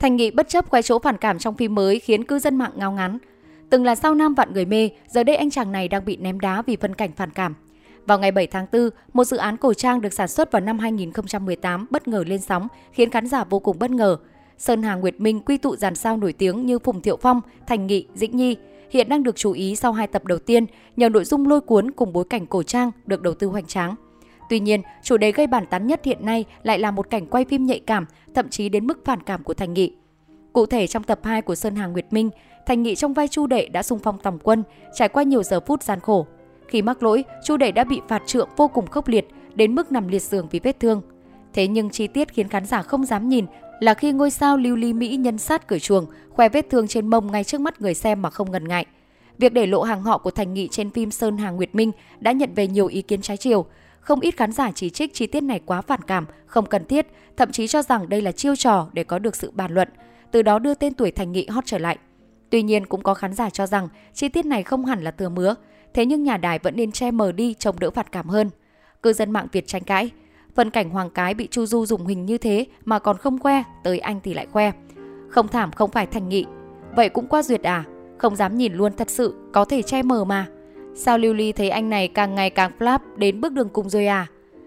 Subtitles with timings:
[0.00, 2.72] Thành Nghị bất chấp quay chỗ phản cảm trong phim mới khiến cư dân mạng
[2.76, 3.18] ngao ngán.
[3.70, 6.40] Từng là sao nam vạn người mê, giờ đây anh chàng này đang bị ném
[6.40, 7.54] đá vì phân cảnh phản cảm.
[8.06, 10.78] Vào ngày 7 tháng 4, một dự án cổ trang được sản xuất vào năm
[10.78, 14.16] 2018 bất ngờ lên sóng, khiến khán giả vô cùng bất ngờ.
[14.58, 17.86] Sơn Hà Nguyệt Minh quy tụ dàn sao nổi tiếng như Phùng Thiệu Phong, Thành
[17.86, 18.56] Nghị, Dĩnh Nhi
[18.90, 21.90] hiện đang được chú ý sau hai tập đầu tiên nhờ nội dung lôi cuốn
[21.90, 23.94] cùng bối cảnh cổ trang được đầu tư hoành tráng.
[24.50, 27.44] Tuy nhiên, chủ đề gây bản tán nhất hiện nay lại là một cảnh quay
[27.44, 29.94] phim nhạy cảm, thậm chí đến mức phản cảm của Thành Nghị.
[30.52, 32.30] Cụ thể trong tập 2 của Sơn Hà Nguyệt Minh,
[32.66, 34.62] Thành Nghị trong vai Chu Đệ đã xung phong tòng quân,
[34.94, 36.26] trải qua nhiều giờ phút gian khổ.
[36.68, 39.92] Khi mắc lỗi, Chu Đệ đã bị phạt trượng vô cùng khốc liệt, đến mức
[39.92, 41.02] nằm liệt giường vì vết thương.
[41.52, 43.46] Thế nhưng chi tiết khiến khán giả không dám nhìn
[43.80, 47.06] là khi ngôi sao lưu ly Mỹ nhân sát cởi chuồng, khoe vết thương trên
[47.06, 48.86] mông ngay trước mắt người xem mà không ngần ngại.
[49.38, 52.32] Việc để lộ hàng họ của Thành Nghị trên phim Sơn Hà Nguyệt Minh đã
[52.32, 53.66] nhận về nhiều ý kiến trái chiều.
[54.00, 57.06] Không ít khán giả chỉ trích chi tiết này quá phản cảm, không cần thiết,
[57.36, 59.88] thậm chí cho rằng đây là chiêu trò để có được sự bàn luận,
[60.30, 61.98] từ đó đưa tên tuổi Thành Nghị hot trở lại.
[62.50, 65.28] Tuy nhiên cũng có khán giả cho rằng chi tiết này không hẳn là thừa
[65.28, 65.54] mứa,
[65.94, 68.50] thế nhưng nhà đài vẫn nên che mờ đi trông đỡ phản cảm hơn.
[69.02, 70.10] Cư dân mạng Việt tranh cãi,
[70.54, 73.62] phần cảnh Hoàng Cái bị Chu Du dùng hình như thế mà còn không khoe,
[73.84, 74.72] tới anh thì lại khoe.
[75.28, 76.44] Không thảm không phải Thành Nghị,
[76.96, 77.84] vậy cũng qua duyệt à?
[78.18, 80.46] Không dám nhìn luôn thật sự, có thể che mờ mà.
[80.94, 84.06] Sao Lưu Ly thấy anh này càng ngày càng flap đến bước đường cùng rồi
[84.06, 84.26] à?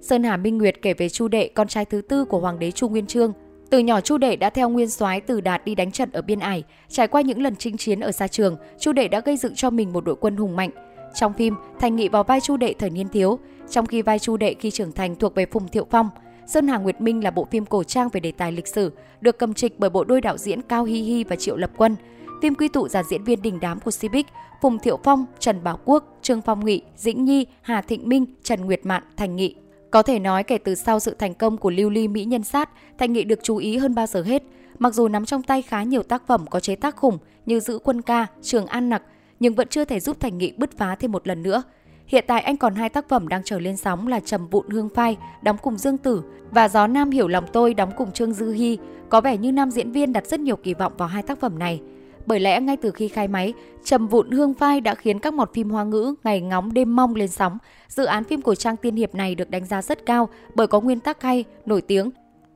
[0.00, 2.70] Sơn Hà Minh Nguyệt kể về Chu Đệ, con trai thứ tư của Hoàng đế
[2.70, 3.32] Chu Nguyên Chương.
[3.70, 6.38] Từ nhỏ Chu Đệ đã theo nguyên soái Từ Đạt đi đánh trận ở biên
[6.38, 9.54] ải, trải qua những lần chinh chiến ở xa trường, Chu Đệ đã gây dựng
[9.54, 10.70] cho mình một đội quân hùng mạnh.
[11.14, 13.38] Trong phim, Thành Nghị vào vai Chu Đệ thời niên thiếu,
[13.70, 16.10] trong khi vai Chu Đệ khi trưởng thành thuộc về Phùng Thiệu Phong.
[16.46, 19.38] Sơn Hà Nguyệt Minh là bộ phim cổ trang về đề tài lịch sử, được
[19.38, 21.96] cầm trịch bởi bộ đôi đạo diễn Cao Hi Hi và Triệu Lập Quân.
[22.44, 24.26] Phim quy tụ dàn diễn viên đình đám của Civic,
[24.60, 28.60] Phùng Thiệu Phong, Trần Bảo Quốc, Trương Phong Nghị, Dĩnh Nhi, Hà Thịnh Minh, Trần
[28.60, 29.54] Nguyệt Mạn, Thành Nghị.
[29.90, 32.70] Có thể nói kể từ sau sự thành công của Lưu Ly Mỹ Nhân Sát,
[32.98, 34.42] Thành Nghị được chú ý hơn bao giờ hết.
[34.78, 37.78] Mặc dù nắm trong tay khá nhiều tác phẩm có chế tác khủng như Giữ
[37.78, 39.02] Quân Ca, Trường An Nặc,
[39.40, 41.62] nhưng vẫn chưa thể giúp Thành Nghị bứt phá thêm một lần nữa.
[42.06, 44.88] Hiện tại anh còn hai tác phẩm đang trở lên sóng là Trầm Vụn Hương
[44.88, 48.52] Phai, đóng cùng Dương Tử và Gió Nam Hiểu Lòng Tôi đóng cùng Trương Dư
[48.52, 48.78] Hi.
[49.08, 51.58] Có vẻ như nam diễn viên đặt rất nhiều kỳ vọng vào hai tác phẩm
[51.58, 51.80] này.
[52.26, 53.52] Bởi lẽ ngay từ khi khai máy,
[53.84, 57.14] Trầm Vụn Hương vai đã khiến các mọt phim hoa ngữ ngày ngóng đêm mong
[57.14, 57.58] lên sóng.
[57.88, 60.80] Dự án phim cổ trang tiên hiệp này được đánh giá rất cao bởi có
[60.80, 62.10] nguyên tắc hay, nổi tiếng.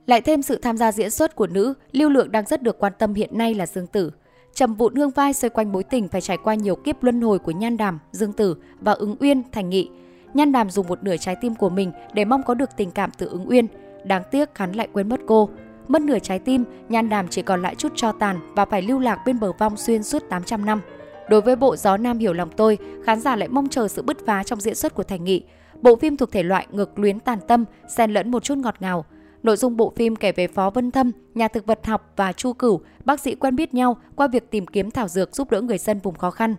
[0.07, 2.93] Lại thêm sự tham gia diễn xuất của nữ, lưu lượng đang rất được quan
[2.99, 4.11] tâm hiện nay là Dương Tử.
[4.55, 7.39] Trầm vụn hương vai xoay quanh mối tình phải trải qua nhiều kiếp luân hồi
[7.39, 9.91] của Nhan Đàm, Dương Tử và ứng Uyên, Thành Nghị.
[10.35, 13.11] Nhan Đàm dùng một nửa trái tim của mình để mong có được tình cảm
[13.19, 13.67] từ ứng Uyên.
[14.05, 15.51] Đáng tiếc hắn lại quên mất cô.
[15.89, 18.99] Mất nửa trái tim, Nhan Đàm chỉ còn lại chút cho tàn và phải lưu
[18.99, 20.81] lạc bên bờ vong xuyên suốt 800 năm.
[21.29, 24.27] Đối với bộ Gió Nam hiểu lòng tôi, khán giả lại mong chờ sự bứt
[24.27, 25.43] phá trong diễn xuất của Thành Nghị.
[25.81, 27.65] Bộ phim thuộc thể loại ngược luyến tàn tâm,
[27.97, 29.05] xen lẫn một chút ngọt ngào.
[29.43, 32.53] Nội dung bộ phim kể về Phó Vân Thâm, nhà thực vật học và Chu
[32.53, 35.79] Cửu, bác sĩ quen biết nhau qua việc tìm kiếm thảo dược giúp đỡ người
[35.79, 36.55] dân vùng khó khăn.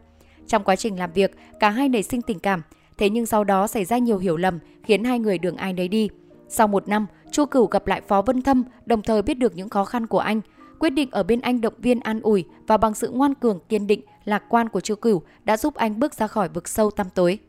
[0.47, 2.61] Trong quá trình làm việc, cả hai nảy sinh tình cảm,
[2.97, 5.87] thế nhưng sau đó xảy ra nhiều hiểu lầm khiến hai người đường ai nấy
[5.87, 6.09] đi.
[6.49, 9.69] Sau một năm, Chu Cửu gặp lại Phó Vân Thâm, đồng thời biết được những
[9.69, 10.41] khó khăn của anh,
[10.79, 13.87] quyết định ở bên anh động viên an ủi và bằng sự ngoan cường kiên
[13.87, 17.07] định, lạc quan của Chu Cửu đã giúp anh bước ra khỏi vực sâu tăm
[17.15, 17.39] tối.